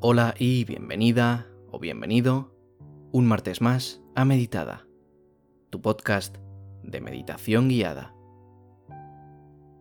Hola 0.00 0.36
y 0.38 0.64
bienvenida 0.64 1.48
o 1.72 1.80
bienvenido 1.80 2.54
un 3.10 3.26
martes 3.26 3.60
más 3.60 4.00
a 4.14 4.24
Meditada, 4.24 4.86
tu 5.70 5.82
podcast 5.82 6.36
de 6.84 7.00
meditación 7.00 7.68
guiada. 7.68 8.14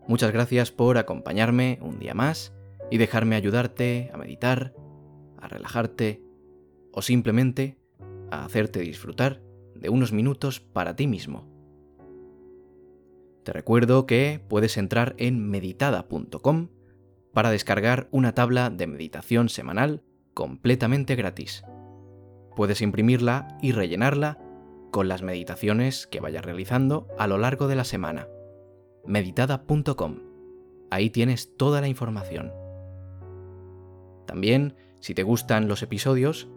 Muchas 0.07 0.31
gracias 0.31 0.71
por 0.71 0.97
acompañarme 0.97 1.77
un 1.83 1.99
día 1.99 2.15
más 2.15 2.51
y 2.89 2.97
dejarme 2.97 3.35
ayudarte 3.35 4.09
a 4.11 4.17
meditar, 4.17 4.73
a 5.39 5.47
relajarte 5.49 6.23
o 6.91 7.03
simplemente 7.03 7.77
a 8.31 8.43
hacerte 8.43 8.79
disfrutar 8.79 9.43
de 9.75 9.89
unos 9.89 10.13
minutos 10.13 10.59
para 10.59 10.95
ti 10.95 11.05
mismo. 11.05 11.47
Te 13.43 13.53
recuerdo 13.53 14.07
que 14.07 14.41
puedes 14.49 14.77
entrar 14.77 15.13
en 15.19 15.47
meditada.com 15.47 16.69
para 17.33 17.51
descargar 17.51 18.07
una 18.09 18.33
tabla 18.33 18.71
de 18.71 18.87
meditación 18.87 19.49
semanal 19.49 20.01
completamente 20.37 21.15
gratis. 21.15 21.63
Puedes 22.55 22.83
imprimirla 22.83 23.57
y 23.59 23.71
rellenarla 23.71 24.37
con 24.91 25.07
las 25.07 25.23
meditaciones 25.23 26.05
que 26.05 26.19
vayas 26.19 26.45
realizando 26.45 27.07
a 27.17 27.25
lo 27.25 27.39
largo 27.39 27.67
de 27.67 27.75
la 27.75 27.83
semana. 27.83 28.27
meditada.com. 29.03 30.19
Ahí 30.91 31.09
tienes 31.09 31.57
toda 31.57 31.81
la 31.81 31.87
información. 31.87 32.53
También, 34.27 34.75
si 34.99 35.15
te 35.15 35.23
gustan 35.23 35.67
los 35.67 35.81
episodios, 35.81 36.47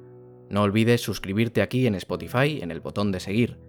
no 0.51 0.61
olvides 0.61 1.01
suscribirte 1.01 1.63
aquí 1.63 1.87
en 1.87 1.95
Spotify 1.95 2.61
en 2.61 2.71
el 2.71 2.81
botón 2.81 3.13
de 3.13 3.21
seguir. 3.21 3.61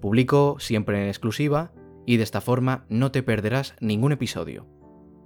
Publico 0.00 0.60
siempre 0.60 1.02
en 1.02 1.08
exclusiva 1.08 1.72
y 2.06 2.18
de 2.18 2.22
esta 2.22 2.40
forma 2.40 2.86
no 2.88 3.10
te 3.10 3.24
perderás 3.24 3.74
ningún 3.80 4.12
episodio. 4.12 4.68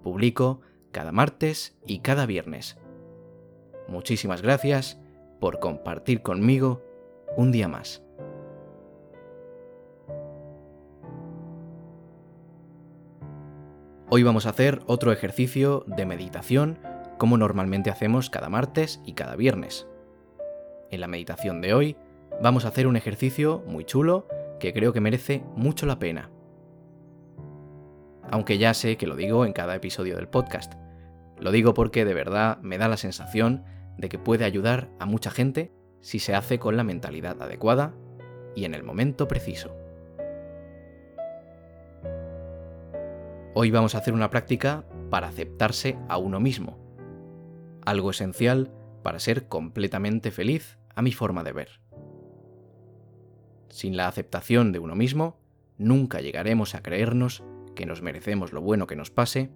Publico 0.03 0.63
cada 0.93 1.13
martes 1.13 1.79
y 1.87 1.99
cada 1.99 2.25
viernes. 2.25 2.79
Muchísimas 3.91 4.41
gracias 4.41 5.01
por 5.41 5.59
compartir 5.59 6.23
conmigo 6.23 6.81
un 7.37 7.51
día 7.51 7.67
más. 7.67 8.05
Hoy 14.09 14.23
vamos 14.23 14.47
a 14.47 14.51
hacer 14.51 14.81
otro 14.87 15.11
ejercicio 15.11 15.85
de 15.89 16.07
meditación 16.07 16.79
como 17.19 17.37
normalmente 17.37 17.91
hacemos 17.91 18.31
cada 18.31 18.49
martes 18.49 19.01
y 19.05 19.15
cada 19.15 19.35
viernes. 19.35 19.89
En 20.91 21.01
la 21.01 21.09
meditación 21.09 21.61
de 21.61 21.75
hoy 21.75 21.97
vamos 22.41 22.65
a 22.65 22.69
hacer 22.69 22.87
un 22.87 22.97
ejercicio 22.97 23.65
muy 23.67 23.85
chulo 23.85 24.29
que 24.61 24.73
creo 24.73 24.93
que 24.93 25.01
merece 25.01 25.43
mucho 25.57 25.87
la 25.87 25.99
pena. 25.99 26.31
Aunque 28.31 28.57
ya 28.57 28.73
sé 28.73 28.97
que 28.97 29.09
lo 29.09 29.17
digo 29.17 29.45
en 29.45 29.53
cada 29.53 29.75
episodio 29.75 30.15
del 30.15 30.29
podcast. 30.29 30.75
Lo 31.41 31.51
digo 31.51 31.75
porque 31.75 32.05
de 32.05 32.15
verdad 32.15 32.59
me 32.59 32.79
da 32.79 32.87
la 32.87 32.97
sensación 32.97 33.65
de 34.01 34.09
que 34.09 34.19
puede 34.19 34.45
ayudar 34.45 34.91
a 34.99 35.07
mucha 35.07 35.31
gente 35.31 35.71
si 36.01 36.19
se 36.19 36.35
hace 36.35 36.59
con 36.59 36.77
la 36.77 36.85
mentalidad 36.85 37.41
adecuada 37.43 37.95
y 38.57 38.65
en 38.65 38.75
el 38.75 38.83
momento 38.83 39.29
preciso. 39.29 39.77
Hoy 43.55 43.71
vamos 43.71 43.95
a 43.95 43.99
hacer 43.99 44.15
una 44.15 44.31
práctica 44.31 44.87
para 45.11 45.29
aceptarse 45.29 45.99
a 46.09 46.17
uno 46.17 46.41
mismo, 46.41 46.79
algo 47.85 48.11
esencial 48.11 48.73
para 49.03 49.19
ser 49.19 49.49
completamente 49.49 50.31
feliz 50.31 50.79
a 50.95 51.03
mi 51.03 51.13
forma 51.13 51.45
de 51.45 51.53
ver. 51.53 51.81
Sin 53.69 53.97
la 53.97 54.09
aceptación 54.09 54.73
de 54.73 54.79
uno 54.79 54.95
mismo, 54.95 55.39
nunca 55.77 56.21
llegaremos 56.21 56.75
a 56.75 56.83
creernos 56.83 57.45
que 57.75 57.87
nos 57.87 58.03
merecemos 58.03 58.53
lo 58.53 58.63
bueno 58.63 58.87
que 58.87 58.97
nos 58.97 59.11
pase 59.11 59.51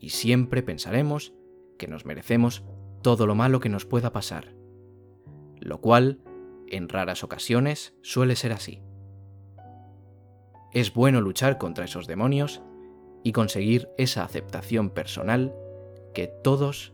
y 0.00 0.10
siempre 0.10 0.62
pensaremos 0.62 1.32
que 1.78 1.86
nos 1.86 2.04
merecemos 2.04 2.64
todo 3.02 3.26
lo 3.26 3.34
malo 3.34 3.60
que 3.60 3.68
nos 3.68 3.84
pueda 3.84 4.12
pasar, 4.12 4.54
lo 5.60 5.80
cual, 5.80 6.20
en 6.68 6.88
raras 6.88 7.24
ocasiones, 7.24 7.94
suele 8.02 8.36
ser 8.36 8.52
así. 8.52 8.82
Es 10.72 10.92
bueno 10.92 11.20
luchar 11.20 11.58
contra 11.58 11.84
esos 11.84 12.06
demonios 12.06 12.62
y 13.22 13.32
conseguir 13.32 13.88
esa 13.96 14.24
aceptación 14.24 14.90
personal 14.90 15.54
que 16.14 16.26
todos 16.26 16.92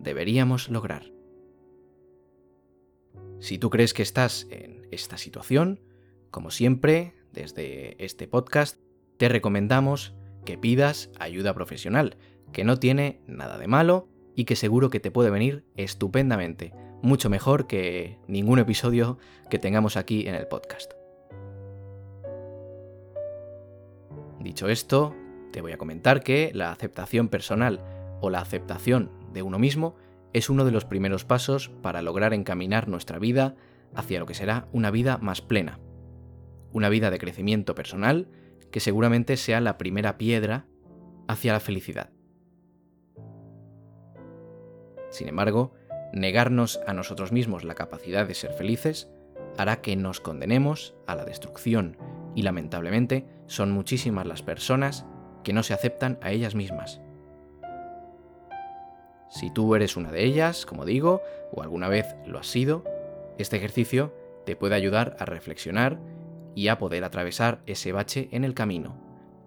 deberíamos 0.00 0.68
lograr. 0.68 1.12
Si 3.40 3.58
tú 3.58 3.70
crees 3.70 3.94
que 3.94 4.02
estás 4.02 4.46
en 4.50 4.86
esta 4.90 5.16
situación, 5.16 5.80
como 6.30 6.50
siempre, 6.50 7.14
desde 7.32 8.02
este 8.04 8.28
podcast, 8.28 8.78
te 9.16 9.28
recomendamos 9.28 10.14
que 10.44 10.58
pidas 10.58 11.10
ayuda 11.18 11.54
profesional, 11.54 12.16
que 12.52 12.64
no 12.64 12.78
tiene 12.78 13.20
nada 13.26 13.58
de 13.58 13.66
malo 13.66 14.09
y 14.34 14.44
que 14.44 14.56
seguro 14.56 14.90
que 14.90 15.00
te 15.00 15.10
puede 15.10 15.30
venir 15.30 15.64
estupendamente, 15.76 16.72
mucho 17.02 17.30
mejor 17.30 17.66
que 17.66 18.18
ningún 18.26 18.58
episodio 18.58 19.18
que 19.48 19.58
tengamos 19.58 19.96
aquí 19.96 20.26
en 20.26 20.34
el 20.34 20.46
podcast. 20.46 20.92
Dicho 24.40 24.68
esto, 24.68 25.14
te 25.52 25.60
voy 25.60 25.72
a 25.72 25.78
comentar 25.78 26.22
que 26.22 26.50
la 26.54 26.72
aceptación 26.72 27.28
personal 27.28 27.84
o 28.20 28.30
la 28.30 28.40
aceptación 28.40 29.10
de 29.32 29.42
uno 29.42 29.58
mismo 29.58 29.96
es 30.32 30.48
uno 30.48 30.64
de 30.64 30.70
los 30.70 30.84
primeros 30.84 31.24
pasos 31.24 31.70
para 31.82 32.02
lograr 32.02 32.32
encaminar 32.34 32.88
nuestra 32.88 33.18
vida 33.18 33.56
hacia 33.94 34.20
lo 34.20 34.26
que 34.26 34.34
será 34.34 34.68
una 34.72 34.90
vida 34.90 35.18
más 35.18 35.40
plena. 35.40 35.80
Una 36.72 36.88
vida 36.88 37.10
de 37.10 37.18
crecimiento 37.18 37.74
personal 37.74 38.28
que 38.70 38.80
seguramente 38.80 39.36
sea 39.36 39.60
la 39.60 39.76
primera 39.76 40.16
piedra 40.16 40.66
hacia 41.26 41.52
la 41.52 41.60
felicidad. 41.60 42.10
Sin 45.10 45.28
embargo, 45.28 45.72
negarnos 46.12 46.80
a 46.86 46.94
nosotros 46.94 47.32
mismos 47.32 47.64
la 47.64 47.74
capacidad 47.74 48.26
de 48.26 48.34
ser 48.34 48.52
felices 48.52 49.08
hará 49.58 49.80
que 49.80 49.96
nos 49.96 50.20
condenemos 50.20 50.94
a 51.06 51.14
la 51.14 51.24
destrucción 51.24 51.96
y 52.34 52.42
lamentablemente 52.42 53.26
son 53.46 53.72
muchísimas 53.72 54.26
las 54.26 54.42
personas 54.42 55.04
que 55.44 55.52
no 55.52 55.62
se 55.62 55.74
aceptan 55.74 56.18
a 56.22 56.30
ellas 56.30 56.54
mismas. 56.54 57.00
Si 59.28 59.50
tú 59.50 59.74
eres 59.74 59.96
una 59.96 60.10
de 60.10 60.24
ellas, 60.24 60.66
como 60.66 60.84
digo, 60.84 61.22
o 61.52 61.62
alguna 61.62 61.88
vez 61.88 62.16
lo 62.26 62.38
has 62.38 62.48
sido, 62.48 62.84
este 63.38 63.56
ejercicio 63.56 64.12
te 64.44 64.56
puede 64.56 64.74
ayudar 64.74 65.16
a 65.18 65.24
reflexionar 65.24 66.00
y 66.54 66.68
a 66.68 66.78
poder 66.78 67.04
atravesar 67.04 67.60
ese 67.66 67.92
bache 67.92 68.28
en 68.32 68.44
el 68.44 68.54
camino. 68.54 68.96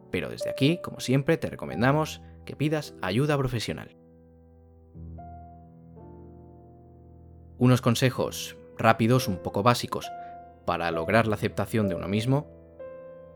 Pero 0.09 0.29
desde 0.29 0.50
aquí, 0.50 0.79
como 0.81 1.00
siempre, 1.00 1.38
te 1.38 1.50
recomendamos 1.50 2.22
que 2.46 2.56
pidas 2.56 2.96
ayuda 3.02 3.38
profesional. 3.38 4.03
Unos 7.63 7.79
consejos 7.79 8.57
rápidos, 8.78 9.29
un 9.29 9.38
poco 9.38 9.63
básicos, 9.63 10.12
para 10.66 10.91
lograr 10.91 11.28
la 11.28 11.35
aceptación 11.35 11.88
de 11.88 11.96
uno 11.96 12.09
mismo 12.09 12.51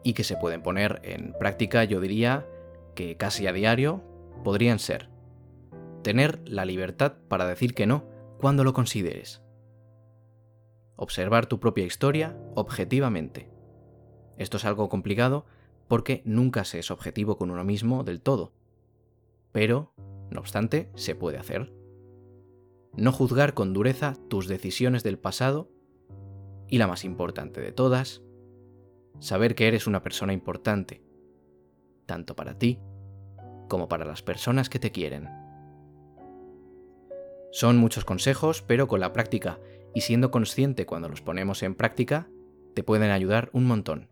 y 0.03 0.15
que 0.15 0.25
se 0.25 0.35
pueden 0.35 0.61
poner 0.61 0.99
en 1.05 1.31
práctica, 1.39 1.85
yo 1.85 2.01
diría 2.01 2.45
que 2.93 3.15
casi 3.15 3.47
a 3.47 3.53
diario, 3.53 4.03
podrían 4.43 4.79
ser 4.79 5.07
tener 6.03 6.41
la 6.43 6.65
libertad 6.65 7.13
para 7.29 7.47
decir 7.47 7.73
que 7.73 7.87
no 7.87 8.03
cuando 8.37 8.65
lo 8.65 8.73
consideres. 8.73 9.41
Observar 10.97 11.45
tu 11.45 11.61
propia 11.61 11.85
historia 11.85 12.37
objetivamente. 12.53 13.49
Esto 14.37 14.57
es 14.57 14.65
algo 14.65 14.89
complicado 14.89 15.45
porque 15.87 16.21
nunca 16.25 16.65
se 16.65 16.79
es 16.79 16.91
objetivo 16.91 17.37
con 17.37 17.49
uno 17.49 17.63
mismo 17.63 18.03
del 18.03 18.19
todo. 18.19 18.51
Pero, 19.53 19.93
no 20.31 20.41
obstante, 20.41 20.89
se 20.95 21.15
puede 21.15 21.37
hacer. 21.37 21.76
No 22.97 23.11
juzgar 23.11 23.53
con 23.53 23.73
dureza 23.73 24.15
tus 24.27 24.47
decisiones 24.47 25.03
del 25.03 25.19
pasado 25.19 25.69
y 26.67 26.79
la 26.79 26.87
más 26.87 27.05
importante 27.05 27.61
de 27.61 27.71
todas, 27.71 28.23
saber 29.19 29.55
que 29.55 29.67
eres 29.67 29.87
una 29.87 30.01
persona 30.01 30.33
importante, 30.33 31.03
tanto 32.07 32.35
para 32.35 32.57
ti 32.57 32.79
como 33.69 33.87
para 33.87 34.05
las 34.05 34.23
personas 34.23 34.69
que 34.69 34.79
te 34.79 34.91
quieren. 34.91 35.29
Son 37.51 37.77
muchos 37.77 38.03
consejos, 38.03 38.61
pero 38.61 38.87
con 38.87 38.99
la 38.99 39.13
práctica 39.13 39.59
y 39.93 40.01
siendo 40.01 40.31
consciente 40.31 40.85
cuando 40.85 41.07
los 41.07 41.21
ponemos 41.21 41.63
en 41.63 41.75
práctica, 41.75 42.27
te 42.73 42.83
pueden 42.83 43.11
ayudar 43.11 43.49
un 43.53 43.65
montón. 43.65 44.09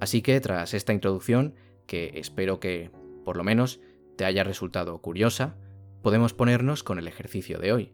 Así 0.00 0.22
que 0.22 0.40
tras 0.40 0.74
esta 0.74 0.92
introducción, 0.92 1.54
que 1.86 2.12
espero 2.14 2.58
que 2.58 2.90
por 3.24 3.36
lo 3.36 3.44
menos 3.44 3.80
te 4.16 4.24
haya 4.24 4.44
resultado 4.44 4.98
curiosa, 5.00 5.56
podemos 6.06 6.34
ponernos 6.34 6.84
con 6.84 7.00
el 7.00 7.08
ejercicio 7.08 7.58
de 7.58 7.72
hoy. 7.72 7.92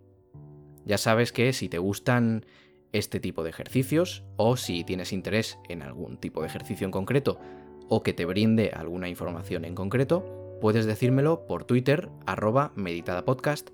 Ya 0.84 0.98
sabes 0.98 1.32
que 1.32 1.54
si 1.54 1.70
te 1.70 1.78
gustan 1.78 2.44
este 2.92 3.20
tipo 3.20 3.42
de 3.42 3.48
ejercicios 3.48 4.22
o 4.36 4.58
si 4.58 4.84
tienes 4.84 5.14
interés 5.14 5.58
en 5.70 5.80
algún 5.80 6.18
tipo 6.18 6.42
de 6.42 6.48
ejercicio 6.48 6.84
en 6.84 6.90
concreto 6.90 7.40
o 7.88 8.02
que 8.02 8.12
te 8.12 8.26
brinde 8.26 8.70
alguna 8.74 9.08
información 9.08 9.64
en 9.64 9.74
concreto, 9.74 10.58
puedes 10.60 10.84
decírmelo 10.84 11.46
por 11.46 11.64
Twitter 11.64 12.10
arroba 12.26 12.74
meditadapodcast 12.76 13.70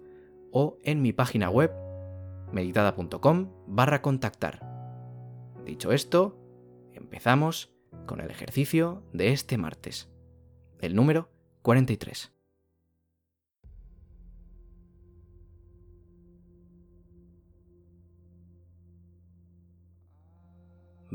o 0.53 0.79
en 0.85 1.03
mi 1.03 1.13
página 1.13 1.51
web 1.51 1.73
meditada.com 2.53 3.51
barra 3.67 4.03
contactar. 4.03 4.65
Dicho 5.65 5.91
esto, 5.91 6.39
empezamos 6.93 7.73
con 8.07 8.21
el 8.21 8.31
ejercicio 8.31 9.03
de 9.13 9.33
este 9.33 9.59
martes, 9.59 10.09
el 10.79 10.95
número 10.95 11.29
43. 11.63 12.38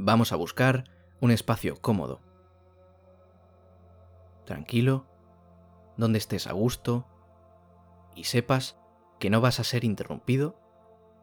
Vamos 0.03 0.33
a 0.33 0.35
buscar 0.35 0.83
un 1.21 1.31
espacio 1.31 1.81
cómodo, 1.81 2.21
tranquilo, 4.45 5.07
donde 5.95 6.17
estés 6.17 6.47
a 6.47 6.51
gusto 6.51 7.07
y 8.13 8.25
sepas 8.25 8.77
que 9.17 9.29
no 9.29 9.39
vas 9.39 9.61
a 9.61 9.63
ser 9.63 9.85
interrumpido 9.85 10.59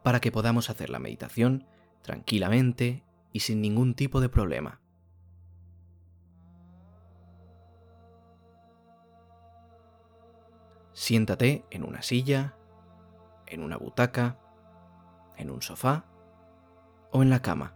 para 0.03 0.19
que 0.19 0.31
podamos 0.31 0.71
hacer 0.71 0.89
la 0.89 0.97
meditación 0.97 1.67
tranquilamente 2.01 3.03
y 3.31 3.41
sin 3.41 3.61
ningún 3.61 3.93
tipo 3.93 4.19
de 4.19 4.29
problema. 4.29 4.81
Siéntate 10.93 11.65
en 11.69 11.83
una 11.83 12.01
silla, 12.01 12.55
en 13.45 13.61
una 13.61 13.77
butaca, 13.77 14.39
en 15.37 15.51
un 15.51 15.61
sofá 15.61 16.05
o 17.11 17.21
en 17.21 17.29
la 17.29 17.43
cama 17.43 17.75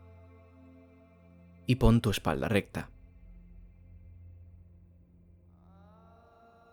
y 1.65 1.75
pon 1.75 2.01
tu 2.01 2.09
espalda 2.09 2.47
recta. 2.47 2.89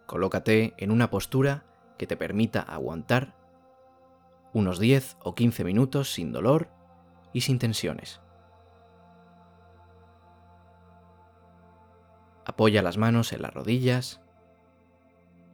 Colócate 0.07 0.75
en 0.77 0.91
una 0.91 1.11
postura 1.11 1.65
que 1.97 2.07
te 2.07 2.17
permita 2.17 2.61
aguantar 2.61 3.35
unos 4.53 4.79
10 4.79 5.17
o 5.23 5.35
15 5.35 5.65
minutos 5.65 6.13
sin 6.13 6.33
dolor 6.33 6.69
y 7.33 7.41
sin 7.43 7.59
tensiones. 7.59 8.21
Apoya 12.45 12.83
las 12.83 12.99
manos 12.99 13.33
en 13.33 13.43
las 13.43 13.55
rodillas 13.55 14.21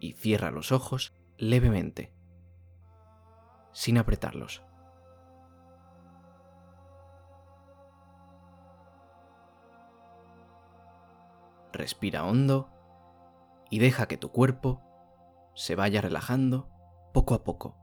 y 0.01 0.15
cierra 0.15 0.51
los 0.51 0.73
ojos 0.73 1.13
levemente, 1.37 2.13
sin 3.73 3.99
apretarlos. 3.99 4.63
Respira 11.79 12.25
hondo 12.25 12.69
y 13.71 13.79
deja 13.79 14.09
que 14.09 14.17
tu 14.17 14.33
cuerpo 14.33 14.83
se 15.55 15.77
vaya 15.77 16.01
relajando 16.01 16.69
poco 17.15 17.35
a 17.35 17.45
poco. 17.45 17.77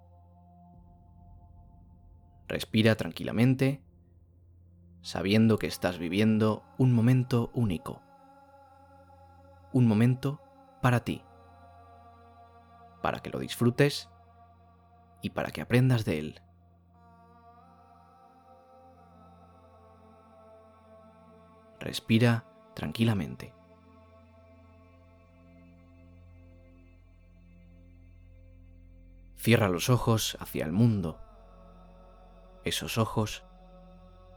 Respira 2.50 2.96
tranquilamente, 2.96 3.82
sabiendo 5.02 5.58
que 5.58 5.68
estás 5.68 5.98
viviendo 5.98 6.66
un 6.78 6.92
momento 6.92 7.52
único. 7.54 8.02
Un 9.72 9.88
momento 9.88 10.42
para 10.82 11.00
ti. 11.00 11.24
Para 13.02 13.22
que 13.22 13.30
lo 13.30 13.40
disfrutes 13.40 14.10
y 15.22 15.30
para 15.30 15.52
que 15.52 15.62
aprendas 15.62 16.04
de 16.04 16.20
él. 16.20 16.42
Respira 21.80 22.44
tranquilamente. 22.74 23.54
Cierra 29.46 29.70
los 29.70 29.92
ojos 29.92 30.38
hacia 30.40 30.66
el 30.66 30.72
mundo, 30.72 31.20
esos 32.64 32.98
ojos 32.98 33.44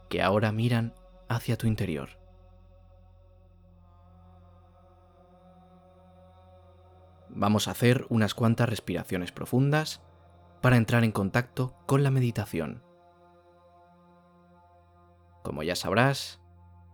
que 0.07 0.21
ahora 0.21 0.51
miran 0.51 0.93
hacia 1.27 1.57
tu 1.57 1.65
interior. 1.65 2.09
Vamos 7.27 7.67
a 7.67 7.71
hacer 7.71 8.05
unas 8.09 8.35
cuantas 8.35 8.69
respiraciones 8.69 9.31
profundas 9.31 9.99
para 10.61 10.77
entrar 10.77 11.03
en 11.03 11.11
contacto 11.11 11.75
con 11.87 12.03
la 12.03 12.11
meditación. 12.11 12.83
Como 15.41 15.63
ya 15.63 15.75
sabrás, 15.75 16.39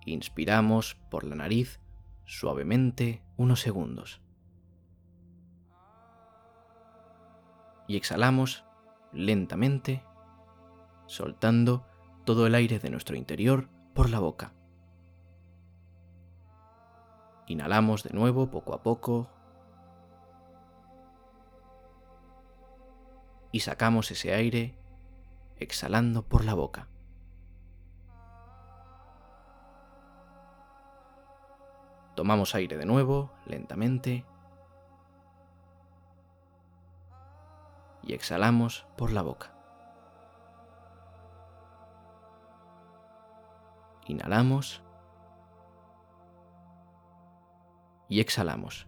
inspiramos 0.06 0.96
por 1.12 1.26
la 1.26 1.36
nariz 1.36 1.82
suavemente 2.24 3.22
unos 3.36 3.60
segundos. 3.60 4.25
Y 7.88 7.98
exhalamos 7.98 8.66
lentamente, 9.12 10.04
soltando 11.06 11.86
todo 12.26 12.48
el 12.48 12.56
aire 12.56 12.80
de 12.80 12.90
nuestro 12.90 13.16
interior 13.16 13.70
por 13.94 14.10
la 14.10 14.20
boca. 14.20 14.54
Inhalamos 17.48 18.04
de 18.04 18.14
nuevo 18.14 18.50
poco 18.50 18.74
a 18.74 18.82
poco 18.82 19.30
y 23.52 23.60
sacamos 23.60 24.10
ese 24.12 24.34
aire 24.34 24.76
exhalando 25.58 26.24
por 26.24 26.44
la 26.44 26.56
boca. 26.56 26.88
Tomamos 32.16 32.56
aire 32.56 32.78
de 32.78 32.86
nuevo, 32.86 33.32
lentamente, 33.46 34.26
y 38.06 38.14
exhalamos 38.14 38.86
por 38.96 39.12
la 39.12 39.24
boca. 39.24 39.52
Inhalamos 44.06 44.84
y 48.08 48.20
exhalamos. 48.20 48.88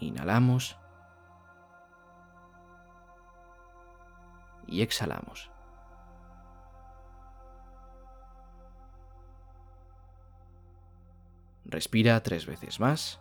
Inhalamos 0.00 0.78
y 4.66 4.82
exhalamos. 4.82 5.50
Respira 11.64 12.22
tres 12.22 12.46
veces 12.46 12.80
más, 12.80 13.20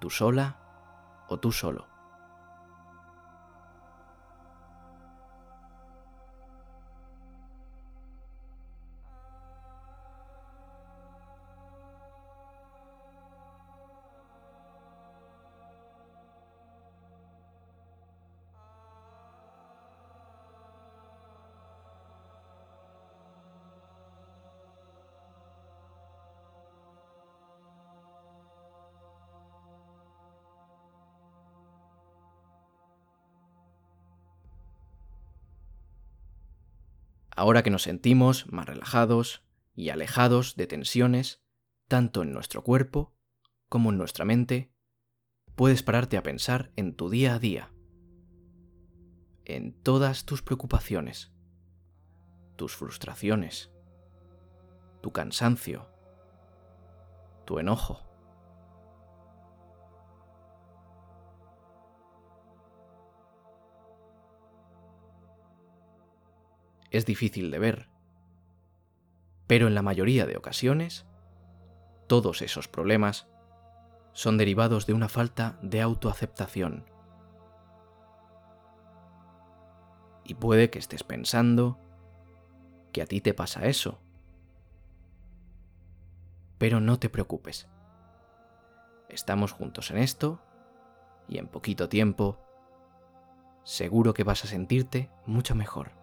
tú 0.00 0.10
sola 0.10 0.61
o 1.32 1.38
tú 1.38 1.50
solo. 1.50 1.91
Ahora 37.36 37.62
que 37.62 37.70
nos 37.70 37.82
sentimos 37.82 38.50
más 38.52 38.66
relajados 38.66 39.42
y 39.74 39.88
alejados 39.88 40.56
de 40.56 40.66
tensiones, 40.66 41.42
tanto 41.88 42.22
en 42.22 42.32
nuestro 42.32 42.62
cuerpo 42.62 43.14
como 43.68 43.90
en 43.90 43.98
nuestra 43.98 44.24
mente, 44.24 44.72
puedes 45.54 45.82
pararte 45.82 46.16
a 46.16 46.22
pensar 46.22 46.72
en 46.76 46.94
tu 46.94 47.10
día 47.10 47.34
a 47.34 47.38
día, 47.38 47.72
en 49.44 49.72
todas 49.82 50.24
tus 50.24 50.42
preocupaciones, 50.42 51.32
tus 52.56 52.76
frustraciones, 52.76 53.70
tu 55.00 55.12
cansancio, 55.12 55.88
tu 57.44 57.58
enojo. 57.58 58.11
Es 66.92 67.06
difícil 67.06 67.50
de 67.50 67.58
ver. 67.58 67.88
Pero 69.46 69.66
en 69.66 69.74
la 69.74 69.82
mayoría 69.82 70.26
de 70.26 70.36
ocasiones, 70.36 71.06
todos 72.06 72.42
esos 72.42 72.68
problemas 72.68 73.26
son 74.12 74.36
derivados 74.36 74.86
de 74.86 74.92
una 74.92 75.08
falta 75.08 75.58
de 75.62 75.80
autoaceptación. 75.80 76.84
Y 80.24 80.34
puede 80.34 80.70
que 80.70 80.78
estés 80.78 81.02
pensando 81.02 81.78
que 82.92 83.02
a 83.02 83.06
ti 83.06 83.20
te 83.20 83.34
pasa 83.34 83.66
eso. 83.66 83.98
Pero 86.58 86.78
no 86.78 86.98
te 86.98 87.08
preocupes. 87.08 87.68
Estamos 89.08 89.52
juntos 89.52 89.90
en 89.90 89.98
esto 89.98 90.40
y 91.26 91.38
en 91.38 91.48
poquito 91.48 91.88
tiempo 91.88 92.38
seguro 93.64 94.12
que 94.12 94.24
vas 94.24 94.44
a 94.44 94.48
sentirte 94.48 95.10
mucho 95.26 95.54
mejor. 95.54 96.01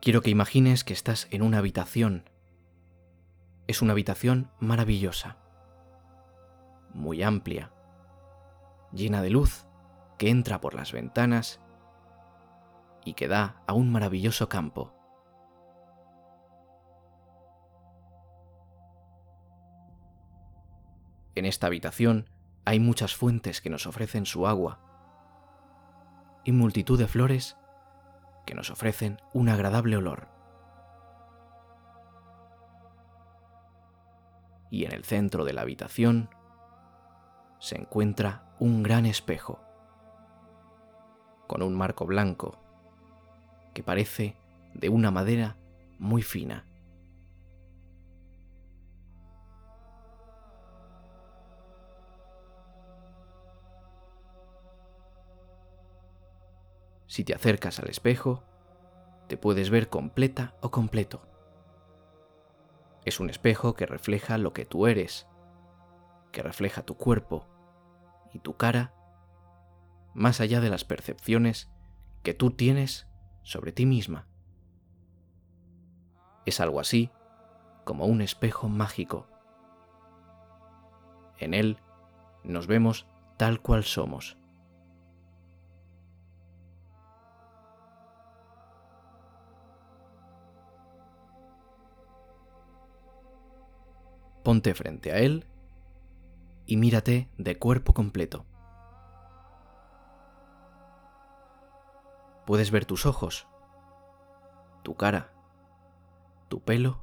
Quiero 0.00 0.22
que 0.22 0.30
imagines 0.30 0.82
que 0.82 0.94
estás 0.94 1.28
en 1.30 1.42
una 1.42 1.58
habitación. 1.58 2.30
Es 3.66 3.82
una 3.82 3.92
habitación 3.92 4.50
maravillosa, 4.58 5.36
muy 6.94 7.22
amplia, 7.22 7.70
llena 8.92 9.20
de 9.20 9.28
luz 9.28 9.66
que 10.16 10.30
entra 10.30 10.62
por 10.62 10.72
las 10.72 10.92
ventanas 10.92 11.60
y 13.04 13.12
que 13.12 13.28
da 13.28 13.62
a 13.66 13.74
un 13.74 13.92
maravilloso 13.92 14.48
campo. 14.48 14.94
En 21.34 21.44
esta 21.44 21.66
habitación 21.66 22.30
hay 22.64 22.80
muchas 22.80 23.14
fuentes 23.14 23.60
que 23.60 23.68
nos 23.68 23.86
ofrecen 23.86 24.24
su 24.24 24.46
agua 24.46 24.80
y 26.44 26.52
multitud 26.52 26.98
de 26.98 27.06
flores 27.06 27.59
que 28.46 28.54
nos 28.54 28.70
ofrecen 28.70 29.20
un 29.32 29.48
agradable 29.48 29.96
olor. 29.96 30.28
Y 34.70 34.84
en 34.84 34.92
el 34.92 35.04
centro 35.04 35.44
de 35.44 35.52
la 35.52 35.62
habitación 35.62 36.30
se 37.58 37.76
encuentra 37.76 38.54
un 38.58 38.82
gran 38.82 39.06
espejo, 39.06 39.60
con 41.46 41.62
un 41.62 41.74
marco 41.74 42.06
blanco 42.06 42.58
que 43.74 43.82
parece 43.82 44.36
de 44.74 44.88
una 44.88 45.10
madera 45.10 45.56
muy 45.98 46.22
fina. 46.22 46.66
Si 57.10 57.24
te 57.24 57.34
acercas 57.34 57.80
al 57.80 57.88
espejo, 57.88 58.44
te 59.26 59.36
puedes 59.36 59.68
ver 59.68 59.88
completa 59.88 60.54
o 60.60 60.70
completo. 60.70 61.26
Es 63.04 63.18
un 63.18 63.30
espejo 63.30 63.74
que 63.74 63.84
refleja 63.84 64.38
lo 64.38 64.52
que 64.52 64.64
tú 64.64 64.86
eres, 64.86 65.26
que 66.30 66.44
refleja 66.44 66.84
tu 66.84 66.96
cuerpo 66.96 67.48
y 68.32 68.38
tu 68.38 68.56
cara, 68.56 68.94
más 70.14 70.40
allá 70.40 70.60
de 70.60 70.70
las 70.70 70.84
percepciones 70.84 71.68
que 72.22 72.32
tú 72.32 72.52
tienes 72.52 73.08
sobre 73.42 73.72
ti 73.72 73.86
misma. 73.86 74.28
Es 76.46 76.60
algo 76.60 76.78
así 76.78 77.10
como 77.84 78.06
un 78.06 78.20
espejo 78.20 78.68
mágico. 78.68 79.26
En 81.38 81.54
él 81.54 81.78
nos 82.44 82.68
vemos 82.68 83.08
tal 83.36 83.60
cual 83.60 83.82
somos. 83.82 84.39
Ponte 94.42 94.74
frente 94.74 95.12
a 95.12 95.18
él 95.18 95.46
y 96.66 96.76
mírate 96.76 97.28
de 97.36 97.58
cuerpo 97.58 97.92
completo. 97.92 98.46
Puedes 102.46 102.70
ver 102.70 102.84
tus 102.84 103.06
ojos, 103.06 103.46
tu 104.82 104.96
cara, 104.96 105.30
tu 106.48 106.60
pelo 106.60 107.02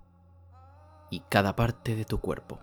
y 1.09 1.21
cada 1.21 1.55
parte 1.55 1.95
de 1.95 2.05
tu 2.05 2.19
cuerpo. 2.19 2.59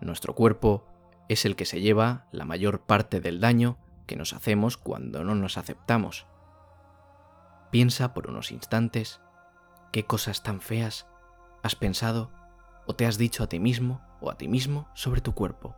Nuestro 0.00 0.34
cuerpo 0.34 0.84
es 1.28 1.44
el 1.44 1.56
que 1.56 1.64
se 1.64 1.80
lleva 1.80 2.26
la 2.32 2.44
mayor 2.44 2.80
parte 2.80 3.20
del 3.20 3.40
daño 3.40 3.78
que 4.06 4.16
nos 4.16 4.32
hacemos 4.32 4.76
cuando 4.76 5.24
no 5.24 5.34
nos 5.34 5.58
aceptamos. 5.58 6.26
Piensa 7.72 8.12
por 8.12 8.28
unos 8.28 8.52
instantes 8.52 9.22
qué 9.92 10.04
cosas 10.04 10.42
tan 10.42 10.60
feas 10.60 11.06
has 11.62 11.74
pensado 11.74 12.30
o 12.86 12.94
te 12.94 13.06
has 13.06 13.16
dicho 13.16 13.42
a 13.42 13.46
ti 13.46 13.60
mismo 13.60 14.02
o 14.20 14.30
a 14.30 14.36
ti 14.36 14.46
mismo 14.46 14.90
sobre 14.92 15.22
tu 15.22 15.34
cuerpo. 15.34 15.74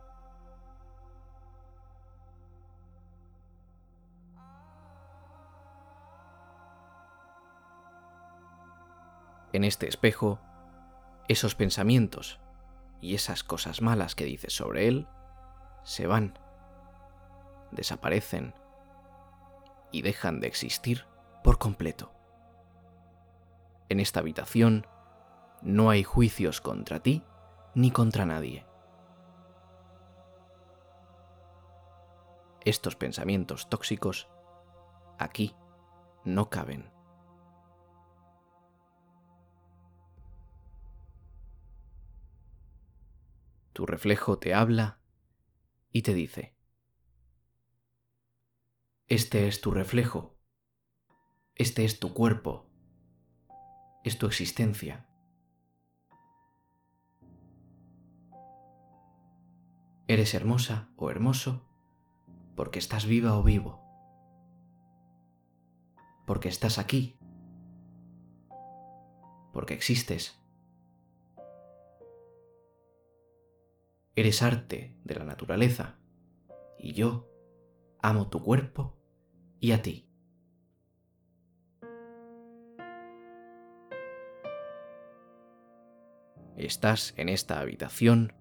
En 9.53 9.63
este 9.63 9.87
espejo, 9.87 10.41
esos 11.29 11.55
pensamientos 11.55 12.41
y 12.99 13.15
esas 13.15 13.45
cosas 13.45 13.81
malas 13.81 14.15
que 14.15 14.25
dices 14.25 14.51
sobre 14.51 14.89
él 14.89 15.07
se 15.85 16.07
van, 16.07 16.37
desaparecen 17.71 18.53
y 19.93 20.01
dejan 20.01 20.41
de 20.41 20.47
existir 20.47 21.05
por 21.45 21.59
completo. 21.59 22.11
En 23.87 23.99
esta 23.99 24.19
habitación 24.19 24.87
no 25.61 25.91
hay 25.91 26.03
juicios 26.03 26.59
contra 26.59 27.03
ti 27.03 27.23
ni 27.75 27.91
contra 27.91 28.25
nadie. 28.25 28.65
Estos 32.61 32.95
pensamientos 32.95 33.69
tóxicos 33.69 34.27
aquí 35.19 35.55
no 36.23 36.49
caben. 36.49 36.91
Tu 43.73 43.85
reflejo 43.85 44.39
te 44.39 44.55
habla 44.55 44.97
y 45.91 46.01
te 46.01 46.15
dice, 46.15 46.55
este 49.05 49.47
es 49.47 49.61
tu 49.61 49.69
reflejo 49.69 50.34
este 51.55 51.85
es 51.85 51.99
tu 51.99 52.13
cuerpo, 52.13 52.65
es 54.03 54.17
tu 54.17 54.25
existencia. 54.25 55.07
Eres 60.07 60.33
hermosa 60.33 60.89
o 60.97 61.09
hermoso 61.09 61.65
porque 62.55 62.79
estás 62.79 63.05
viva 63.05 63.37
o 63.37 63.43
vivo, 63.43 63.81
porque 66.27 66.49
estás 66.49 66.77
aquí, 66.77 67.17
porque 69.53 69.73
existes. 69.73 70.37
Eres 74.17 74.41
arte 74.41 74.97
de 75.05 75.15
la 75.15 75.23
naturaleza 75.23 75.99
y 76.77 76.93
yo 76.93 77.29
amo 78.01 78.29
tu 78.29 78.43
cuerpo 78.43 78.97
y 79.59 79.71
a 79.71 79.81
ti. 79.81 80.04
Estás 86.57 87.13
en 87.17 87.27
esta 87.27 87.59
habitación 87.59 88.31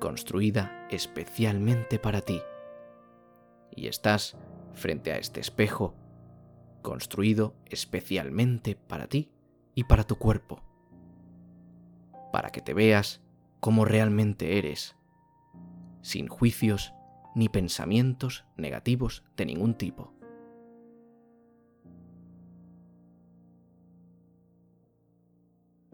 construida 0.00 0.88
especialmente 0.90 2.00
para 2.00 2.20
ti. 2.20 2.42
Y 3.70 3.86
estás 3.86 4.36
frente 4.74 5.12
a 5.12 5.18
este 5.18 5.40
espejo 5.40 5.94
construido 6.82 7.54
especialmente 7.66 8.74
para 8.74 9.06
ti 9.06 9.30
y 9.76 9.84
para 9.84 10.02
tu 10.02 10.16
cuerpo. 10.16 10.64
Para 12.32 12.50
que 12.50 12.60
te 12.60 12.74
veas 12.74 13.22
como 13.60 13.84
realmente 13.84 14.58
eres, 14.58 14.96
sin 16.02 16.26
juicios 16.26 16.92
ni 17.36 17.48
pensamientos 17.48 18.46
negativos 18.56 19.22
de 19.36 19.46
ningún 19.46 19.74
tipo. 19.74 20.12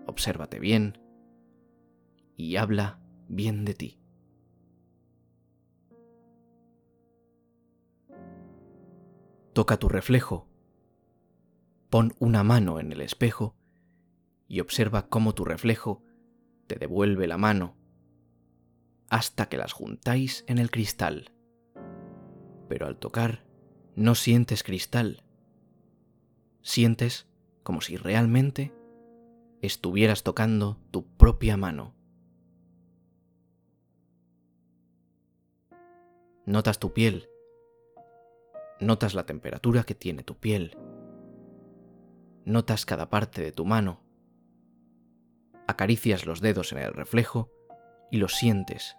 Obsérvate 0.06 0.58
bien 0.58 1.03
y 2.36 2.56
habla 2.56 3.00
bien 3.28 3.64
de 3.64 3.74
ti. 3.74 3.98
Toca 9.52 9.76
tu 9.76 9.88
reflejo, 9.88 10.48
pon 11.90 12.12
una 12.18 12.42
mano 12.42 12.80
en 12.80 12.90
el 12.90 13.00
espejo 13.00 13.54
y 14.48 14.60
observa 14.60 15.08
cómo 15.08 15.34
tu 15.34 15.44
reflejo 15.44 16.02
te 16.66 16.76
devuelve 16.76 17.26
la 17.26 17.38
mano 17.38 17.76
hasta 19.08 19.48
que 19.48 19.56
las 19.56 19.72
juntáis 19.72 20.44
en 20.48 20.58
el 20.58 20.70
cristal. 20.70 21.30
Pero 22.68 22.86
al 22.86 22.98
tocar 22.98 23.44
no 23.94 24.16
sientes 24.16 24.64
cristal, 24.64 25.22
sientes 26.62 27.28
como 27.62 27.80
si 27.80 27.96
realmente 27.96 28.72
estuvieras 29.62 30.24
tocando 30.24 30.80
tu 30.90 31.06
propia 31.16 31.56
mano. 31.56 31.93
Notas 36.46 36.78
tu 36.78 36.92
piel. 36.92 37.30
Notas 38.78 39.14
la 39.14 39.24
temperatura 39.24 39.84
que 39.84 39.94
tiene 39.94 40.22
tu 40.22 40.34
piel. 40.34 40.76
Notas 42.44 42.84
cada 42.84 43.08
parte 43.08 43.40
de 43.40 43.50
tu 43.50 43.64
mano. 43.64 44.02
Acaricias 45.66 46.26
los 46.26 46.42
dedos 46.42 46.72
en 46.72 46.78
el 46.78 46.92
reflejo 46.92 47.50
y 48.10 48.18
los 48.18 48.34
sientes. 48.34 48.94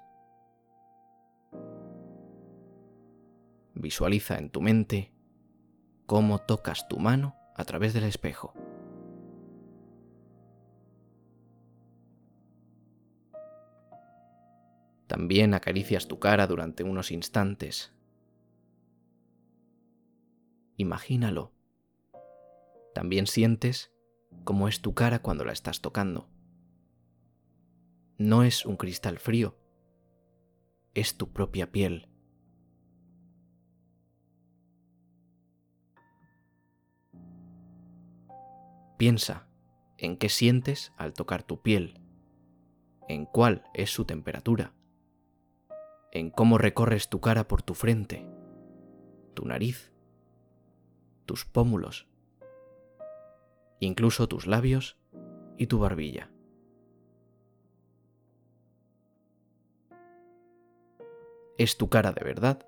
Visualiza 3.76 4.40
en 4.40 4.50
tu 4.50 4.62
mente 4.62 5.14
cómo 6.08 6.40
tocas 6.40 6.88
tu 6.88 6.98
mano 6.98 7.36
a 7.56 7.64
través 7.64 7.94
del 7.94 8.06
espejo. 8.06 8.56
También 15.08 15.54
acaricias 15.54 16.08
tu 16.08 16.20
cara 16.20 16.48
durante 16.48 16.84
unos 16.84 17.12
instantes. 17.12 17.94
Imagínalo. 20.78 21.54
También 22.94 23.28
sientes 23.28 23.94
cómo 24.44 24.68
es 24.68 24.82
tu 24.82 24.94
cara 24.94 25.20
cuando 25.20 25.46
la 25.46 25.54
estás 25.54 25.82
tocando. 25.82 26.30
No 28.18 28.44
es 28.44 28.66
un 28.66 28.78
cristal 28.78 29.20
frío, 29.20 29.58
es 30.94 31.18
tu 31.18 31.32
propia 31.34 31.72
piel. 31.72 32.08
Piensa 38.98 39.50
en 39.98 40.16
qué 40.16 40.30
sientes 40.30 40.94
al 40.98 41.14
tocar 41.14 41.44
tu 41.44 41.62
piel, 41.62 42.00
en 43.10 43.26
cuál 43.26 43.66
es 43.74 43.90
su 43.90 44.06
temperatura, 44.06 44.74
en 46.16 46.30
cómo 46.30 46.58
recorres 46.58 47.10
tu 47.10 47.20
cara 47.20 47.46
por 47.46 47.62
tu 47.62 47.74
frente, 47.74 48.26
tu 49.34 49.44
nariz, 49.44 49.92
tus 51.26 51.44
pómulos, 51.44 52.08
incluso 53.82 54.30
tus 54.30 54.48
labios 54.48 54.98
y 55.58 55.68
tu 55.68 55.78
barbilla. 55.78 56.32
Es 61.58 61.76
tu 61.78 61.90
cara 61.90 62.14
de 62.14 62.24
verdad 62.24 62.66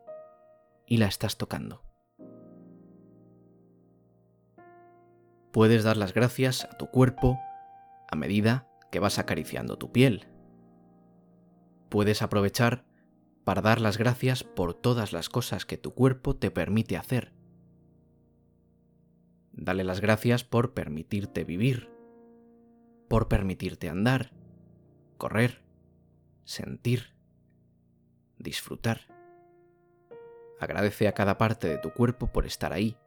y 0.85 0.97
la 0.97 1.05
estás 1.05 1.37
tocando. 1.37 1.83
Puedes 5.53 5.85
dar 5.85 5.95
las 5.95 6.13
gracias 6.13 6.65
a 6.65 6.75
tu 6.75 6.87
cuerpo 6.87 7.39
a 8.11 8.17
medida 8.17 8.67
que 8.91 8.99
vas 8.99 9.19
acariciando 9.19 9.77
tu 9.77 9.93
piel. 9.93 10.27
Puedes 11.87 12.21
aprovechar 12.21 12.83
para 13.47 13.61
dar 13.61 13.79
las 13.79 13.97
gracias 13.97 14.43
por 14.43 14.73
todas 14.73 15.13
las 15.13 15.29
cosas 15.29 15.65
que 15.65 15.77
tu 15.77 15.93
cuerpo 15.93 16.35
te 16.35 16.51
permite 16.51 16.97
hacer. 16.97 17.31
Dale 19.53 19.85
las 19.85 20.01
gracias 20.01 20.43
por 20.43 20.73
permitirte 20.73 21.45
vivir, 21.45 21.89
por 23.07 23.29
permitirte 23.29 23.87
andar, 23.87 24.33
correr, 25.17 25.63
sentir, 26.43 27.13
disfrutar. 28.37 29.07
Agradece 30.59 31.07
a 31.07 31.13
cada 31.13 31.37
parte 31.37 31.69
de 31.69 31.77
tu 31.77 31.93
cuerpo 31.93 32.27
por 32.27 32.45
estar 32.45 32.73
ahí 32.73 32.97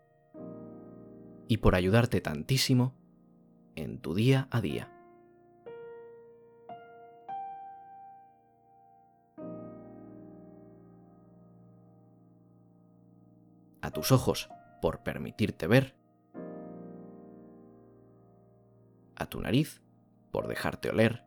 y 1.49 1.59
por 1.59 1.75
ayudarte 1.75 2.23
tantísimo 2.23 2.95
en 3.77 3.99
tu 3.99 4.15
día 4.15 4.49
a 4.51 4.63
día. 4.63 5.00
A 13.83 13.91
tus 13.91 14.13
ojos 14.13 14.51
por 14.81 15.03
permitirte 15.03 15.67
ver. 15.67 15.97
A 19.17 19.27
tu 19.27 19.41
nariz 19.41 19.83
por 20.31 20.49
dejarte 20.49 20.91
oler. 20.91 21.25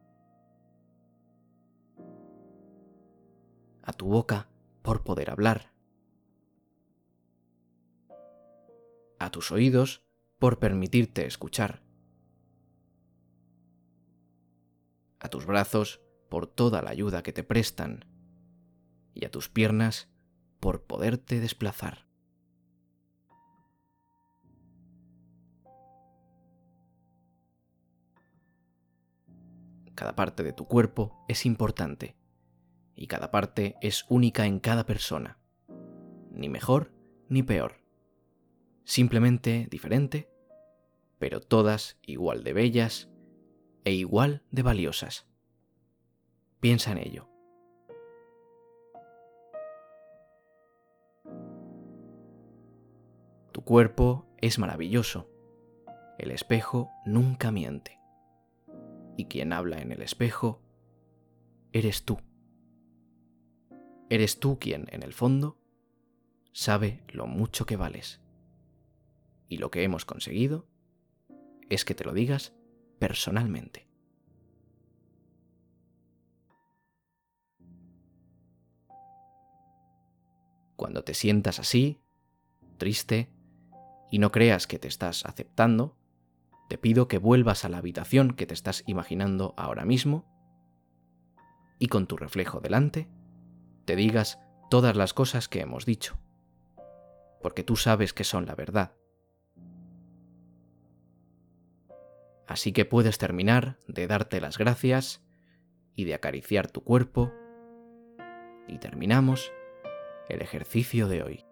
A 3.84 3.94
tu 3.94 4.08
boca 4.08 4.50
por 4.82 5.04
poder 5.04 5.30
hablar. 5.30 5.74
A 9.20 9.30
tus 9.32 9.52
oídos 9.52 10.04
por 10.40 10.60
permitirte 10.60 11.26
escuchar. 11.26 11.82
A 15.20 15.30
tus 15.30 15.46
brazos 15.46 16.02
por 16.30 16.48
toda 16.48 16.82
la 16.82 16.90
ayuda 16.90 17.24
que 17.24 17.34
te 17.34 17.44
prestan. 17.44 18.06
Y 19.14 19.26
a 19.26 19.32
tus 19.32 19.50
piernas 19.50 20.10
por 20.60 20.84
poderte 20.84 21.40
desplazar. 21.40 22.13
Cada 30.04 30.18
parte 30.18 30.44
de 30.44 30.52
tu 30.52 30.68
cuerpo 30.68 31.24
es 31.30 31.46
importante 31.46 32.18
y 32.94 33.08
cada 33.08 33.32
parte 33.32 33.78
es 33.82 34.04
única 34.10 34.46
en 34.46 34.60
cada 34.60 34.86
persona, 34.86 35.40
ni 36.30 36.50
mejor 36.50 36.92
ni 37.30 37.42
peor, 37.42 37.78
simplemente 38.84 39.66
diferente 39.72 40.30
pero 41.20 41.40
todas 41.40 41.98
igual 42.02 42.44
de 42.44 42.52
bellas 42.52 43.10
e 43.86 43.94
igual 43.94 44.44
de 44.52 44.62
valiosas. 44.62 45.26
Piensa 46.60 46.92
en 46.92 46.98
ello. 46.98 47.30
Tu 53.54 53.64
cuerpo 53.64 54.28
es 54.42 54.60
maravilloso. 54.60 55.30
El 56.20 56.32
espejo 56.32 56.90
nunca 57.06 57.50
miente. 57.50 58.03
Y 59.18 59.26
quien 59.26 59.54
habla 59.54 59.82
en 59.82 59.92
el 59.92 60.02
espejo 60.02 60.62
eres 61.72 62.04
tú. 62.04 62.18
Eres 64.10 64.40
tú 64.40 64.60
quien, 64.60 64.88
en 64.92 65.04
el 65.04 65.14
fondo, 65.14 65.60
sabe 66.52 67.04
lo 67.10 67.28
mucho 67.28 67.66
que 67.66 67.78
vales. 67.78 68.22
Y 69.48 69.58
lo 69.58 69.72
que 69.72 69.84
hemos 69.84 70.06
conseguido 70.06 70.68
es 71.70 71.86
que 71.86 71.96
te 71.96 72.04
lo 72.04 72.14
digas 72.14 72.56
personalmente. 73.00 73.90
Cuando 80.76 81.04
te 81.04 81.14
sientas 81.14 81.60
así, 81.60 82.02
triste, 82.78 83.32
y 84.12 84.20
no 84.20 84.32
creas 84.32 84.68
que 84.68 84.78
te 84.78 84.88
estás 84.88 85.26
aceptando, 85.26 85.98
te 86.74 86.80
pido 86.80 87.08
que 87.08 87.20
vuelvas 87.20 87.66
a 87.66 87.70
la 87.70 87.78
habitación 87.78 88.34
que 88.34 88.48
te 88.48 88.56
estás 88.56 88.84
imaginando 88.88 89.54
ahora 89.58 89.86
mismo 89.86 90.26
y 91.78 91.86
con 91.86 92.08
tu 92.08 92.18
reflejo 92.18 92.62
delante, 92.62 93.08
te 93.86 93.96
digas 93.96 94.40
todas 94.72 94.96
las 94.96 95.14
cosas 95.14 95.48
que 95.48 95.60
hemos 95.60 95.86
dicho, 95.86 96.18
porque 97.44 97.62
tú 97.64 97.76
sabes 97.76 98.12
que 98.12 98.24
son 98.24 98.48
la 98.48 98.56
verdad. 98.56 98.96
Así 102.48 102.72
que 102.72 102.86
puedes 102.86 103.20
terminar 103.20 103.78
de 103.88 104.08
darte 104.08 104.42
las 104.42 104.58
gracias 104.58 105.24
y 105.94 106.06
de 106.06 106.16
acariciar 106.16 106.72
tu 106.72 106.84
cuerpo. 106.84 107.32
Y 108.68 108.80
terminamos 108.80 109.52
el 110.28 110.42
ejercicio 110.42 111.08
de 111.08 111.22
hoy. 111.22 111.46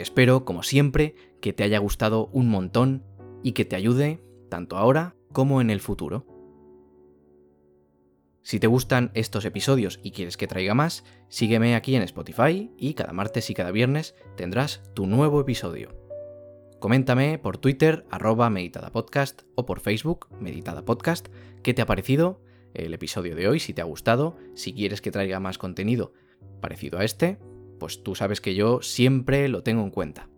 Espero, 0.00 0.46
como 0.46 0.62
siempre, 0.62 1.14
que 1.42 1.52
te 1.52 1.62
haya 1.62 1.78
gustado 1.78 2.28
un 2.32 2.48
montón 2.48 3.04
y 3.42 3.52
que 3.52 3.66
te 3.66 3.76
ayude 3.76 4.22
tanto 4.48 4.78
ahora 4.78 5.14
como 5.32 5.60
en 5.60 5.68
el 5.68 5.80
futuro. 5.80 6.26
Si 8.42 8.58
te 8.58 8.66
gustan 8.66 9.10
estos 9.12 9.44
episodios 9.44 10.00
y 10.02 10.12
quieres 10.12 10.38
que 10.38 10.46
traiga 10.46 10.74
más, 10.74 11.04
sígueme 11.28 11.76
aquí 11.76 11.94
en 11.94 12.02
Spotify 12.02 12.72
y 12.78 12.94
cada 12.94 13.12
martes 13.12 13.50
y 13.50 13.54
cada 13.54 13.70
viernes 13.70 14.14
tendrás 14.36 14.82
tu 14.94 15.06
nuevo 15.06 15.38
episodio. 15.40 15.94
Coméntame 16.78 17.38
por 17.38 17.58
Twitter, 17.58 18.06
arroba 18.10 18.48
meditadapodcast 18.48 19.42
o 19.54 19.66
por 19.66 19.80
Facebook, 19.80 20.28
meditadapodcast, 20.40 21.28
qué 21.62 21.74
te 21.74 21.82
ha 21.82 21.86
parecido 21.86 22.40
el 22.72 22.94
episodio 22.94 23.36
de 23.36 23.48
hoy, 23.48 23.60
si 23.60 23.74
te 23.74 23.82
ha 23.82 23.84
gustado, 23.84 24.38
si 24.54 24.72
quieres 24.72 25.02
que 25.02 25.10
traiga 25.10 25.40
más 25.40 25.58
contenido 25.58 26.14
parecido 26.60 26.98
a 26.98 27.04
este, 27.04 27.38
pues 27.80 28.04
tú 28.04 28.14
sabes 28.14 28.40
que 28.40 28.54
yo 28.54 28.80
siempre 28.82 29.48
lo 29.48 29.64
tengo 29.64 29.82
en 29.82 29.90
cuenta. 29.90 30.28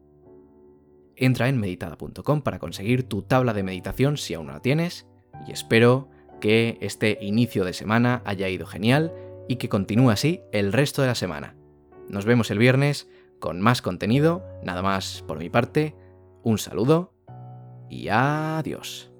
Entra 1.17 1.51
en 1.51 1.61
meditada.com 1.61 2.41
para 2.41 2.59
conseguir 2.59 3.03
tu 3.03 3.21
tabla 3.21 3.53
de 3.53 3.63
meditación 3.63 4.17
si 4.17 4.33
aún 4.33 4.47
no 4.47 4.55
la 4.55 4.63
tienes 4.63 5.07
y 5.47 5.53
espero 5.53 6.09
que 6.41 6.79
este 6.81 7.19
inicio 7.21 7.65
de 7.65 7.75
semana 7.75 8.23
haya 8.25 8.49
ido 8.49 8.67
genial 8.67 9.13
y 9.49 9.57
que 9.57 9.69
continúe 9.69 10.11
así 10.11 10.41
el 10.53 10.73
resto 10.73 11.03
de 11.03 11.09
la 11.09 11.15
semana. 11.15 11.55
Nos 12.09 12.25
vemos 12.25 12.51
el 12.51 12.59
viernes 12.59 13.09
con 13.39 13.61
más 13.61 13.83
contenido, 13.83 14.43
nada 14.63 14.83
más 14.83 15.23
por 15.27 15.39
mi 15.39 15.51
parte, 15.51 15.95
un 16.43 16.59
saludo 16.59 17.13
y 17.91 18.09
adiós. 18.09 19.12